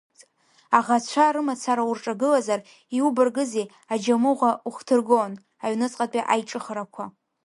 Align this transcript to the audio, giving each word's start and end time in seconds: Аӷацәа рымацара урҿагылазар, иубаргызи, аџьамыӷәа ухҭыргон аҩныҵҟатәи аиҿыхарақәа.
Аӷацәа 0.77 1.33
рымацара 1.33 1.83
урҿагылазар, 1.89 2.59
иубаргызи, 2.97 3.71
аџьамыӷәа 3.93 4.51
ухҭыргон 4.67 5.31
аҩныҵҟатәи 5.63 6.27
аиҿыхарақәа. 6.33 7.03